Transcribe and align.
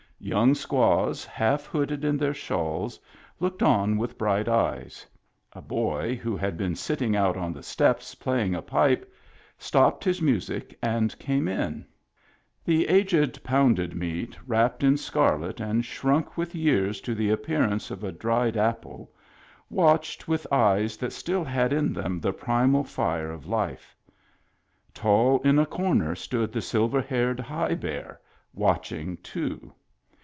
Young 0.23 0.53
squaws, 0.53 1.25
half 1.25 1.65
hooded 1.65 2.05
in 2.05 2.15
their 2.15 2.31
shawls, 2.35 2.99
looked 3.39 3.63
on 3.63 3.97
with 3.97 4.19
bright 4.19 4.47
eyes; 4.47 5.03
a 5.51 5.63
boy 5.63 6.13
who 6.13 6.37
had 6.37 6.57
been 6.57 6.75
sitting 6.75 7.15
out 7.15 7.35
on 7.35 7.51
the 7.53 7.63
steps 7.63 8.13
playing 8.13 8.53
a 8.53 8.61
pipe, 8.61 9.11
stopped 9.57 10.03
his 10.03 10.21
music, 10.21 10.77
and 10.79 11.17
came 11.17 11.47
in; 11.47 11.87
the 12.63 12.87
aged 12.87 13.43
Pounded 13.43 13.95
Meat, 13.95 14.37
wrapped 14.45 14.83
in 14.83 14.95
scarlet 14.95 15.59
and 15.59 15.83
shrunk 15.83 16.37
with 16.37 16.53
years 16.53 17.01
to 17.01 17.15
the 17.15 17.31
appearance 17.31 17.89
of 17.89 18.03
a 18.03 18.11
dried 18.11 18.55
apple, 18.55 19.09
watched 19.71 20.27
with 20.27 20.45
eyes 20.53 20.97
that 20.97 21.13
still 21.13 21.43
had 21.43 21.73
in 21.73 21.93
them 21.93 22.19
the 22.19 22.31
primal 22.31 22.83
fire 22.83 23.31
of 23.31 23.47
life; 23.47 23.95
tall 24.93 25.39
in 25.39 25.57
a 25.57 25.65
comer 25.65 26.13
stood 26.13 26.51
the 26.51 26.61
silver 26.61 27.01
haired 27.01 27.39
High 27.39 27.73
Bear, 27.73 28.19
watching 28.53 29.17
too. 29.17 29.73